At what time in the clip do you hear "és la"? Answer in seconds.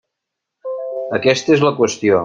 1.59-1.77